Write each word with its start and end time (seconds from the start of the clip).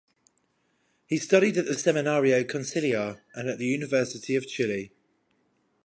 He 1.05 1.17
studied 1.19 1.57
at 1.57 1.65
the 1.65 1.73
Seminario 1.73 2.43
Conciliar 2.43 3.19
and 3.35 3.47
at 3.47 3.59
the 3.59 3.67
University 3.67 4.35
of 4.35 4.47
Chile. 4.47 4.91